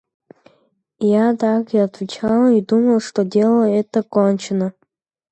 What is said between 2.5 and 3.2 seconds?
думал,